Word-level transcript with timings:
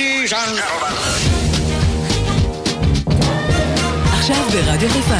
ladies 0.00 0.32
and 0.32 0.60
עכשיו 4.12 4.44
ברדיו 4.52 4.88
חיפה. 4.88 5.14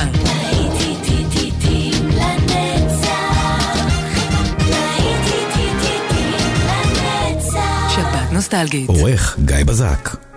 שפעת 7.91 8.33
נוסטלגית. 8.33 8.89
עורך 8.89 9.37
גיא 9.45 9.65
בזק 9.65 10.30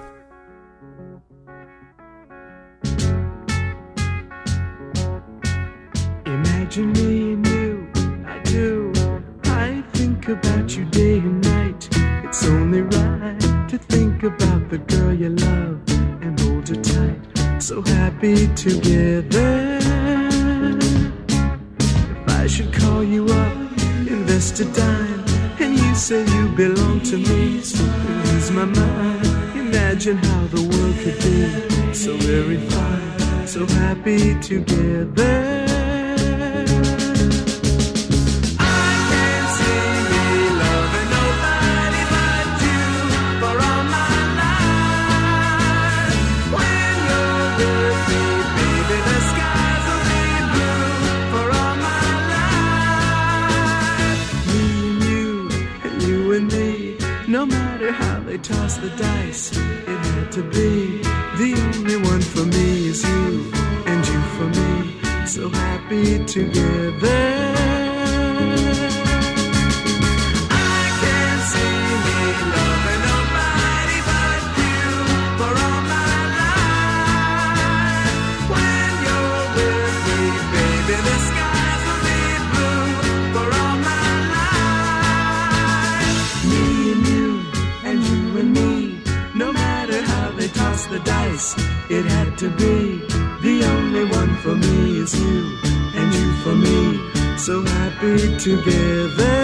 together. 98.04 99.43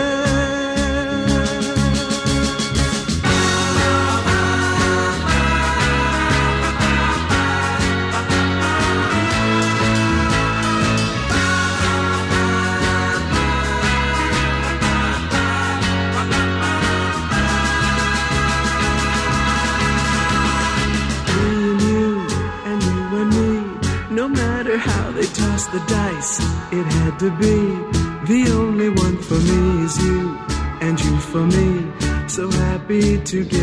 to 33.30 33.44
get 33.44 33.59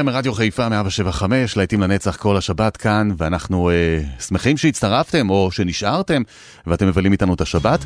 לכם 0.00 0.06
מרדיו 0.06 0.34
חיפה 0.34 0.68
175, 0.68 1.56
להיטים 1.56 1.80
לנצח 1.80 2.16
כל 2.16 2.36
השבת 2.36 2.76
כאן, 2.76 3.10
ואנחנו 3.18 3.70
אה, 3.70 4.00
שמחים 4.20 4.56
שהצטרפתם 4.56 5.30
או 5.30 5.50
שנשארתם, 5.52 6.22
ואתם 6.66 6.86
מבלים 6.86 7.12
איתנו 7.12 7.34
את 7.34 7.40
השבת. 7.40 7.84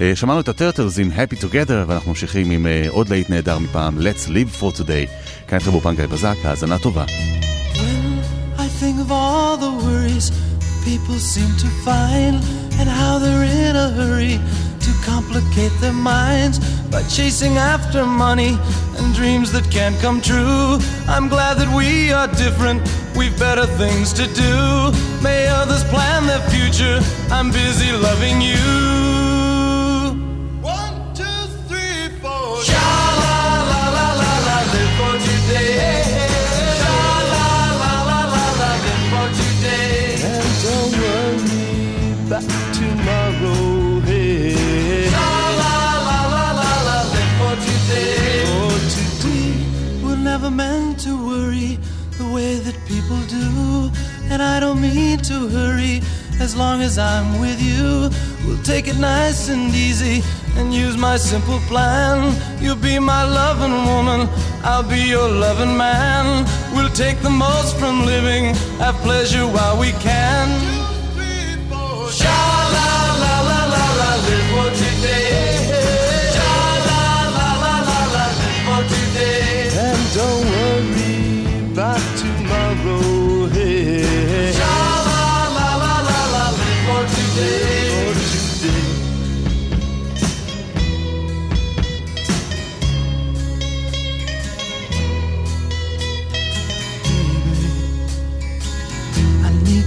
אה, 0.00 0.12
שמענו 0.14 0.40
את 0.40 0.48
הטרטלס 0.48 0.98
עם 0.98 1.10
Happy 1.10 1.34
Together, 1.34 1.86
ואנחנו 1.86 2.10
ממשיכים 2.10 2.50
עם 2.50 2.66
אה, 2.66 2.86
עוד 2.88 3.08
להיט 3.08 3.30
נהדר 3.30 3.58
מפעם, 3.58 3.98
Let's 3.98 4.28
Live 4.28 4.60
for 4.60 4.78
Today. 4.78 5.10
כאן 5.48 5.58
חברו 5.58 5.80
באופן 5.80 5.96
גיא 5.96 6.06
בזק, 6.06 6.36
האזנה 6.44 6.78
טובה. 6.78 7.04
Well. 7.04 7.86
complicate 15.06 15.72
their 15.80 15.92
minds 15.92 16.58
by 16.90 17.02
chasing 17.04 17.56
after 17.56 18.04
money 18.04 18.58
and 18.98 19.14
dreams 19.14 19.52
that 19.52 19.70
can't 19.70 19.96
come 20.00 20.20
true. 20.20 20.78
I'm 21.06 21.28
glad 21.28 21.54
that 21.58 21.70
we 21.74 22.12
are 22.12 22.28
different, 22.34 22.82
we've 23.16 23.38
better 23.38 23.66
things 23.78 24.12
to 24.14 24.26
do. 24.26 24.92
May 25.22 25.46
others 25.46 25.84
plan 25.84 26.26
their 26.26 26.42
future, 26.50 26.98
I'm 27.30 27.50
busy 27.52 27.92
loving 27.92 28.40
you. 28.40 29.25
do, 53.28 53.90
and 54.30 54.42
I 54.42 54.60
don't 54.60 54.80
mean 54.80 55.18
to 55.18 55.48
hurry. 55.48 56.02
As 56.40 56.54
long 56.54 56.82
as 56.82 56.98
I'm 56.98 57.40
with 57.40 57.60
you, 57.62 58.10
we'll 58.44 58.62
take 58.62 58.88
it 58.88 58.98
nice 58.98 59.48
and 59.48 59.74
easy 59.74 60.22
and 60.56 60.72
use 60.74 60.96
my 60.96 61.16
simple 61.16 61.58
plan. 61.60 62.34
You'll 62.60 62.76
be 62.76 62.98
my 62.98 63.24
loving 63.24 63.76
woman, 63.86 64.28
I'll 64.62 64.88
be 64.88 65.00
your 65.00 65.28
loving 65.28 65.76
man. 65.76 66.46
We'll 66.74 66.90
take 66.90 67.20
the 67.20 67.30
most 67.30 67.76
from 67.78 68.04
living, 68.04 68.54
have 68.78 68.96
pleasure 68.96 69.46
while 69.46 69.78
we 69.78 69.92
can. 69.92 70.46
Two, 70.60 71.14
three, 71.14 71.70
four! 71.70 72.10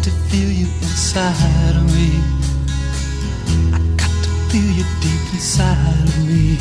to 0.09 0.15
feel 0.29 0.50
you 0.50 0.65
inside 0.81 1.75
of 1.75 1.85
me. 1.94 2.09
I 3.73 3.79
got 3.95 4.15
to 4.25 4.29
feel 4.50 4.71
you 4.79 4.85
deep 5.01 5.33
inside 5.33 6.07
of 6.09 6.17
me. 6.27 6.57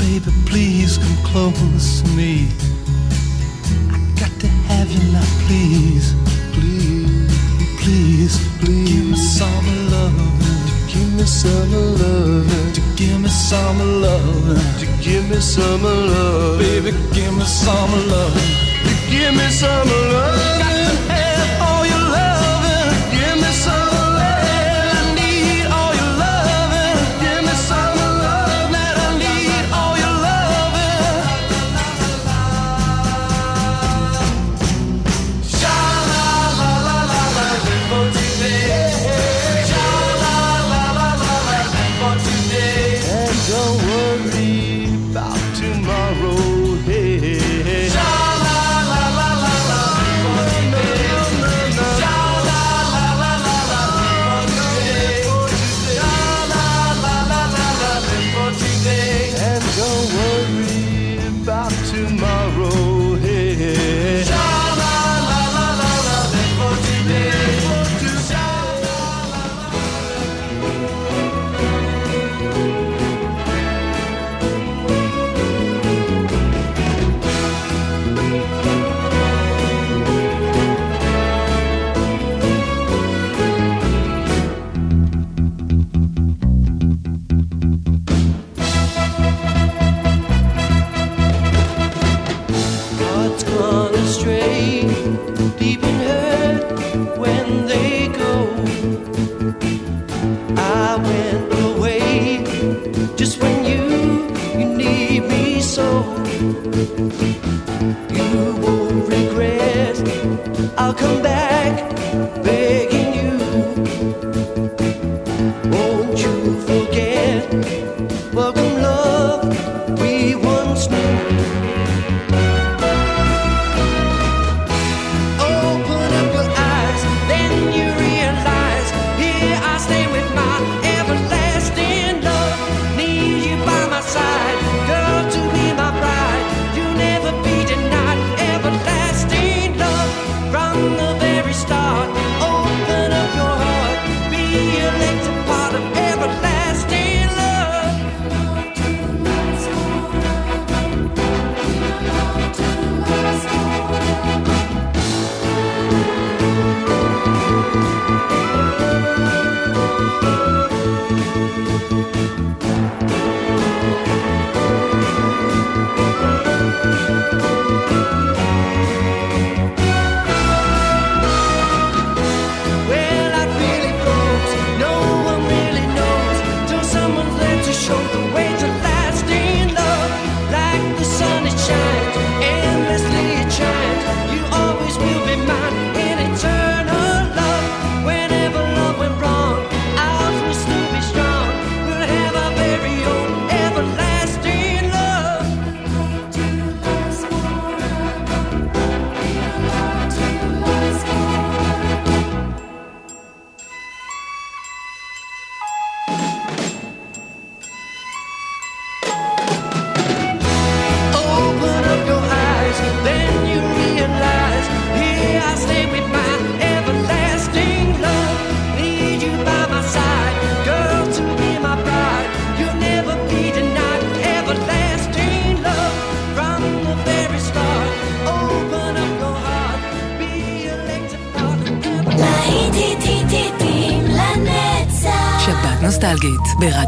Baby, 0.00 0.30
please 0.46 0.96
come 0.96 1.18
close 1.30 2.00
to 2.00 2.08
me. 2.16 2.48
I 3.92 3.98
got 4.20 4.32
to 4.40 4.48
have 4.70 4.90
you 4.90 5.02
now, 5.12 5.28
please, 5.44 6.14
please, 6.54 7.28
please, 7.82 8.34
please. 8.60 8.88
Give 8.88 9.06
me 9.10 9.16
some 9.16 9.66
love, 9.92 10.16
give 10.88 11.12
me 11.12 11.24
some 11.24 11.72
love, 12.00 12.74
to 12.74 12.80
give 12.96 13.20
me 13.20 13.28
some 13.28 13.78
love, 14.00 14.80
to 14.80 14.86
give 15.04 15.28
me 15.28 15.40
some 15.40 15.82
love, 15.82 16.58
baby, 16.58 16.92
give 17.12 17.34
me 17.36 17.44
some 17.44 17.92
love, 18.08 18.34
to 18.86 18.94
give 19.10 19.34
me 19.34 19.48
some 19.50 19.88
love. 19.88 20.81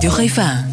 רדיו 0.05 0.17
חיפה. 0.17 0.64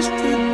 twisted 0.00 0.49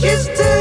Just 0.00 0.34
to 0.36 0.59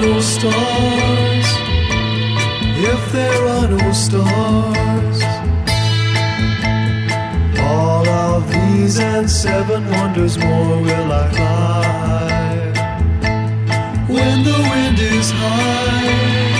no 0.00 0.20
stars, 0.20 1.46
if 2.92 3.12
there 3.12 3.46
are 3.46 3.68
no 3.68 3.92
stars, 3.92 5.18
all 7.60 8.08
of 8.08 8.50
these 8.50 8.98
and 8.98 9.30
seven 9.30 9.90
wonders 9.90 10.38
more 10.38 10.80
will 10.80 11.12
I 11.12 11.28
fly. 11.32 12.60
When 14.08 14.42
the 14.42 14.58
wind 14.70 14.98
is 14.98 15.30
high, 15.30 16.50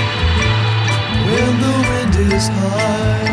when 1.33 1.53
the 1.65 1.75
wind 1.89 2.33
is 2.35 2.49
high. 2.49 3.30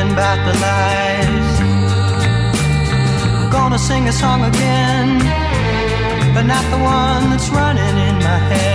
thinking 0.00 0.12
about 0.12 0.38
the 0.46 0.52
lies. 0.60 1.60
Gonna 3.52 3.78
sing 3.78 4.08
a 4.08 4.12
song 4.12 4.42
again, 4.44 5.18
but 6.34 6.42
not 6.42 6.64
the 6.70 6.78
one 6.78 7.30
that's 7.30 7.48
running 7.50 7.96
in 8.08 8.14
my 8.16 8.38
head. 8.50 8.69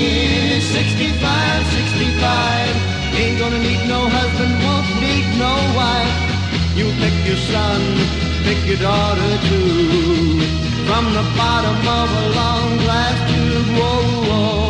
Year 0.00 0.60
65, 0.60 1.66
65, 1.66 3.20
ain't 3.20 3.38
gonna 3.38 3.58
need 3.58 3.82
no 3.94 4.00
husband, 4.18 4.54
won't 4.64 4.88
need 5.04 5.26
no 5.44 5.54
wife. 5.80 6.16
You 6.78 6.86
pick 7.02 7.16
your 7.28 7.40
son, 7.52 7.80
pick 8.46 8.60
your 8.70 8.80
daughter 8.90 9.32
too. 9.48 10.40
From 10.88 11.04
the 11.18 11.24
bottom 11.40 11.76
of 12.00 12.08
a 12.22 12.24
long 12.40 12.66
glass 12.84 13.16
tube, 13.30 13.70
whoa, 13.78 14.00
whoa. 14.28 14.60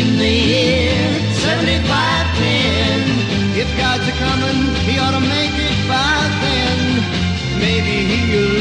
In 0.00 0.08
the 0.22 0.34
year 0.52 1.10
7510, 1.42 2.25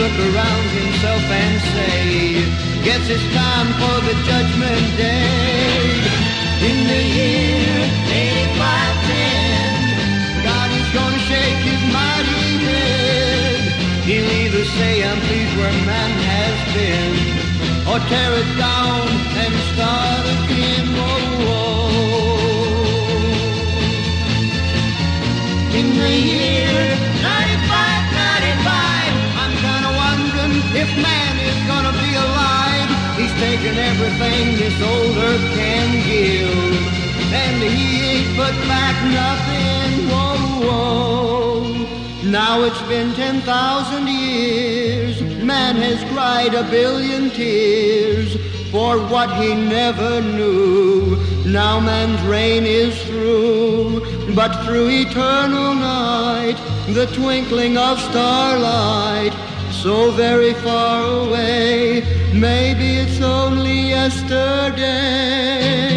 look 0.05 0.19
around 0.35 0.67
himself 0.81 1.23
and 1.41 1.55
say, 1.73 2.05
Guess 2.85 3.03
it's 3.09 3.27
time 3.33 3.69
for 3.81 3.95
the 4.07 4.15
judgment 4.29 4.85
day. 4.97 5.81
In 6.69 6.77
the 6.91 7.01
year 7.17 7.77
8510, 8.13 10.45
God 10.45 10.69
is 10.79 10.87
gonna 10.97 11.21
shake 11.29 11.61
his 11.71 11.81
mighty 11.97 12.47
head. 12.67 13.61
He'll 14.07 14.31
either 14.43 14.65
say, 14.77 14.93
I'm 15.09 15.19
pleased 15.27 15.53
where 15.57 15.77
man 15.89 16.11
has 16.33 16.57
been, 16.75 17.13
or 17.89 17.97
tear 18.11 18.31
it 18.43 18.51
down 18.61 19.05
and 19.41 19.53
start 19.71 20.23
again. 20.37 20.85
Whoa, 20.97 21.19
whoa. 21.47 22.75
In 25.79 25.87
the 25.97 26.11
year 26.29 26.64
taken 33.39 33.75
everything 33.77 34.55
this 34.55 34.81
old 34.81 35.17
earth 35.17 35.47
can 35.55 35.89
give, 36.07 37.33
and 37.33 37.63
he 37.63 38.01
ain't 38.01 38.37
put 38.37 38.55
back 38.67 38.95
nothing. 39.21 40.07
Whoa, 40.09 40.67
whoa. 40.67 42.29
Now 42.29 42.63
it's 42.63 42.81
been 42.83 43.13
10,000 43.13 44.07
years. 44.07 45.21
Man 45.43 45.75
has 45.75 46.03
cried 46.11 46.53
a 46.53 46.63
billion 46.63 47.29
tears 47.29 48.35
for 48.71 48.99
what 48.99 49.29
he 49.41 49.53
never 49.53 50.21
knew. 50.21 51.17
Now 51.45 51.79
man's 51.79 52.21
reign 52.23 52.65
is 52.65 52.99
through, 53.05 54.33
but 54.33 54.65
through 54.65 54.89
eternal 54.89 55.75
night, 55.75 56.57
the 56.89 57.05
twinkling 57.07 57.77
of 57.77 57.99
starlight, 57.99 59.33
so 59.71 60.11
very 60.11 60.53
far 60.53 61.27
away, 61.27 62.01
maybe 62.39 62.97
it's 62.97 63.21
only 63.21 63.89
yesterday. 63.89 65.94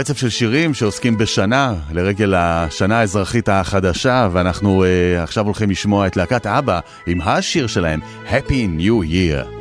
רצף 0.00 0.16
של 0.16 0.28
שירים 0.28 0.74
שעוסקים 0.74 1.18
בשנה, 1.18 1.74
לרגל 1.92 2.34
השנה 2.34 2.98
האזרחית 2.98 3.48
החדשה, 3.48 4.28
ואנחנו 4.32 4.84
uh, 4.84 5.22
עכשיו 5.22 5.44
הולכים 5.44 5.70
לשמוע 5.70 6.06
את 6.06 6.16
להקת 6.16 6.46
אבא 6.46 6.80
עם 7.06 7.20
השיר 7.20 7.66
שלהם, 7.66 8.00
Happy 8.26 8.80
New 8.80 9.12
Year. 9.12 9.59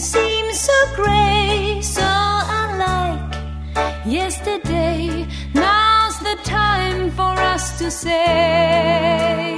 seems 0.00 0.58
so 0.58 0.72
gray, 0.94 1.78
so 1.82 2.02
unlike 2.02 3.34
yesterday. 4.06 5.26
Now's 5.54 6.18
the 6.20 6.38
time 6.42 7.10
for 7.10 7.34
us 7.52 7.78
to 7.78 7.90
say. 7.90 9.49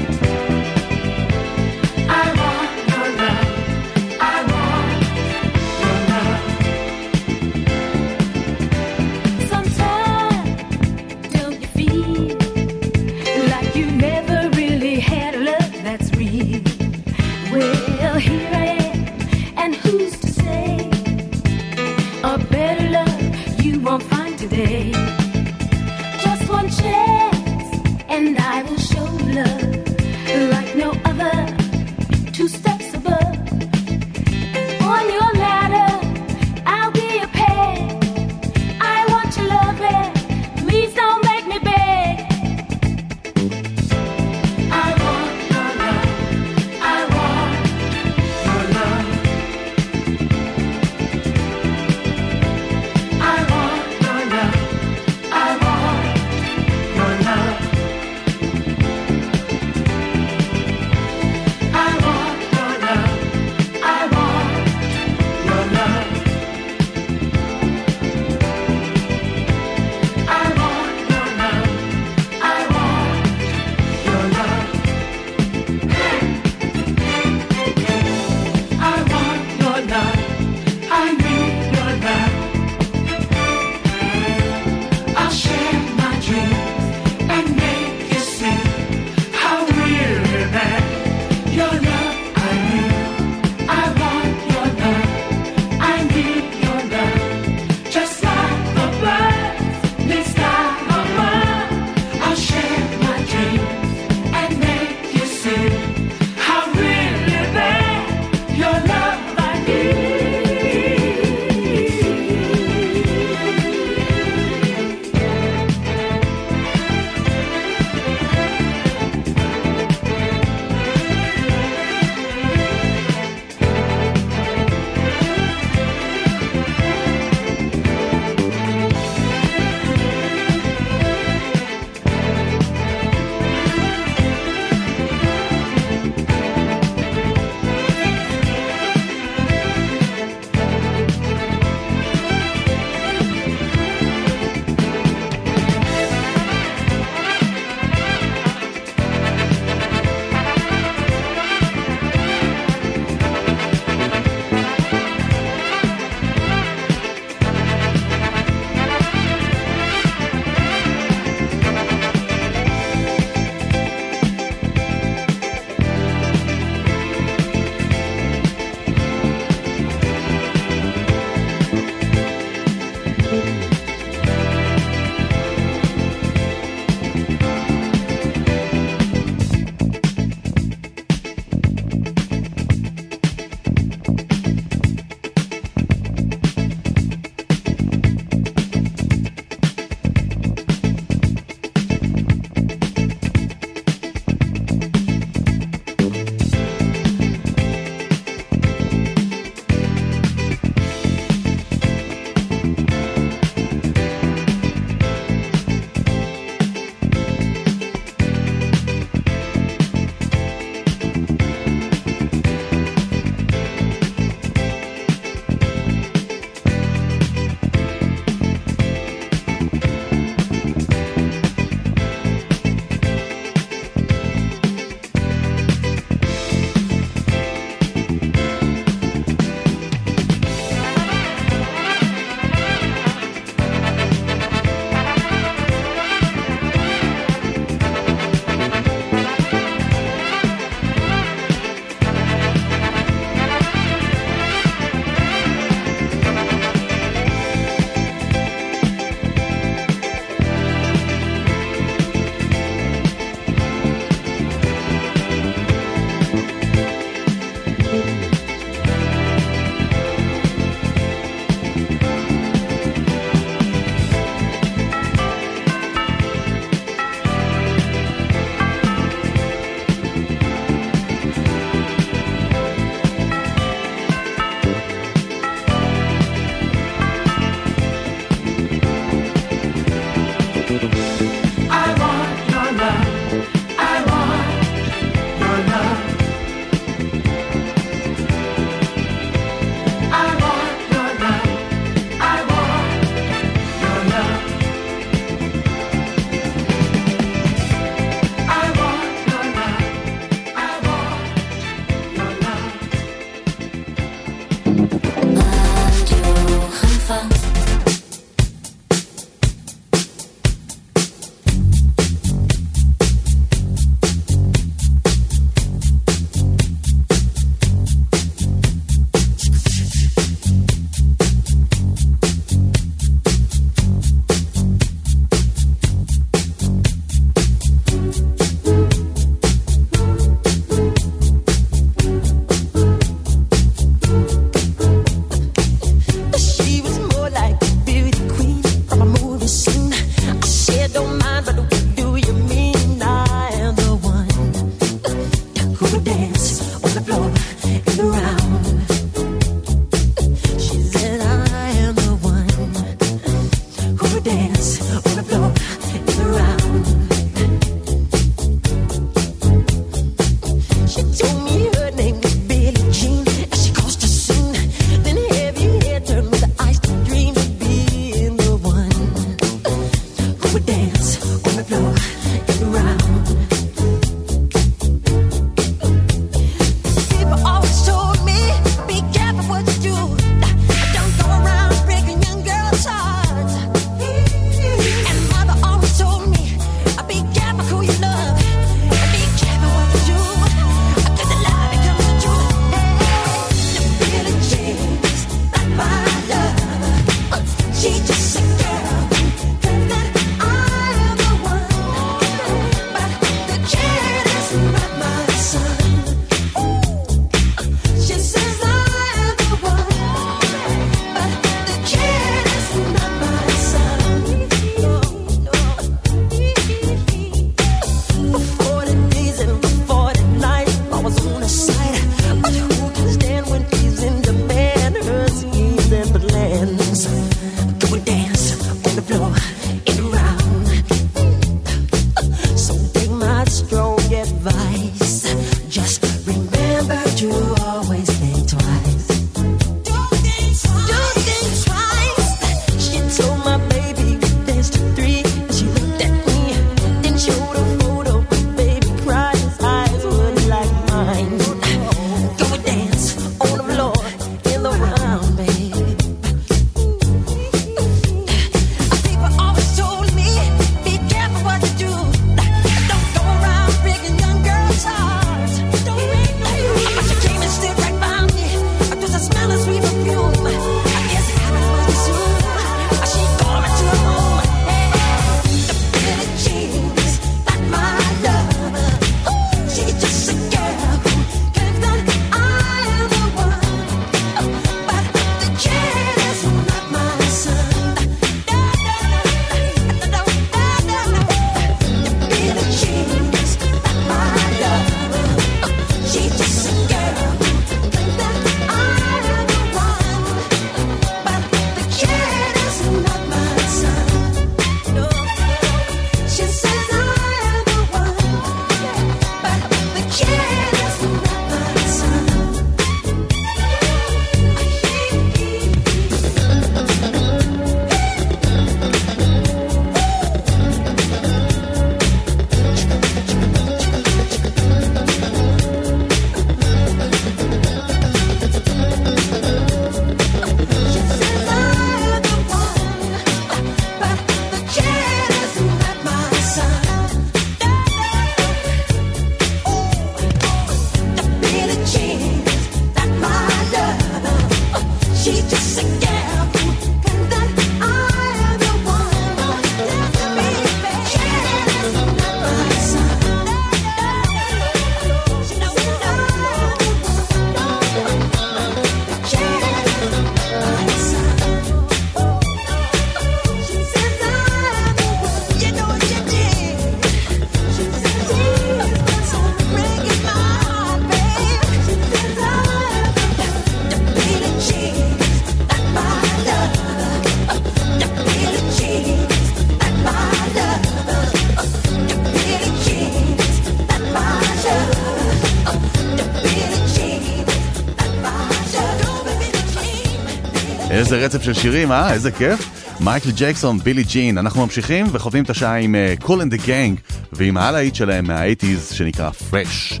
איזה 591.12 591.24
רצף 591.24 591.42
של 591.42 591.54
שירים, 591.54 591.92
אה? 591.92 592.12
איזה 592.12 592.30
כיף. 592.30 592.70
מייקל 593.00 593.30
ג'קסון, 593.36 593.78
בילי 593.78 594.04
ג'ין, 594.04 594.38
אנחנו 594.38 594.62
ממשיכים 594.62 595.06
וחווים 595.12 595.44
את 595.44 595.50
השעה 595.50 595.78
עם 595.78 595.94
אה, 595.94 596.14
קול 596.20 596.40
אנד 596.40 596.54
דה 596.54 596.66
גנג 596.66 596.98
ועם 597.32 597.56
הלהיט 597.56 597.94
שלהם 597.94 598.26
מהאייטיז 598.26 598.90
שנקרא 598.92 599.30
פרש. 599.30 600.00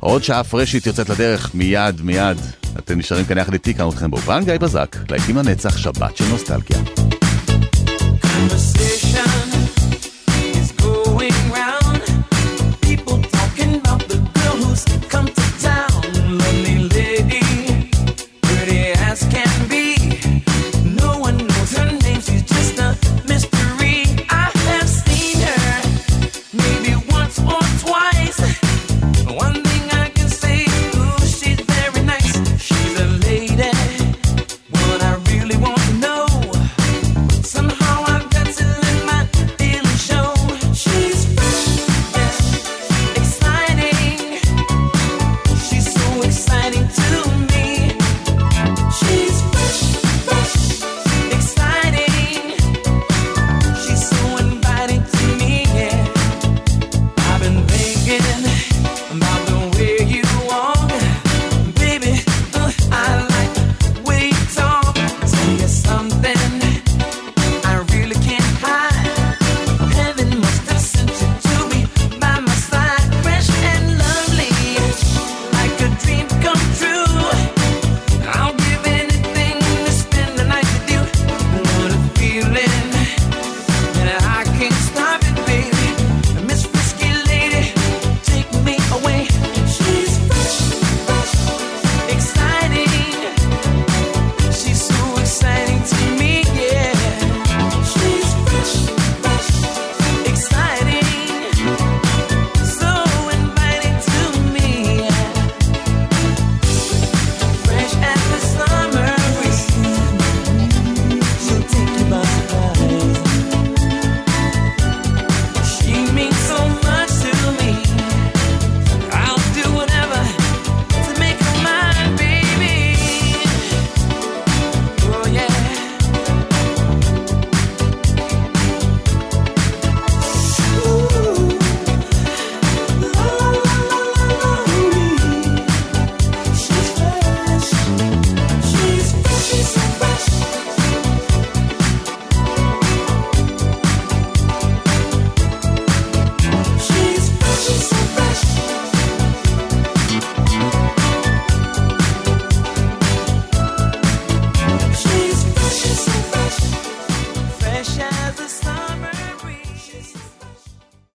עוד 0.00 0.24
שעה 0.24 0.44
פרשית 0.44 0.86
יוצאת 0.86 1.08
לדרך 1.08 1.54
מיד 1.54 2.02
מיד. 2.02 2.38
אתם 2.78 2.98
נשארים 2.98 3.24
כאן 3.24 3.38
יחד 3.38 3.52
איתי, 3.52 3.74
כאן 3.74 3.88
אתכם 3.88 4.10
באופן 4.10 4.44
גיא 4.44 4.58
בזק, 4.58 4.96
להקים 5.10 5.38
הנצח 5.38 5.76
שבת 5.76 6.16
של 6.16 6.24
נוסטלגיה. 6.28 6.78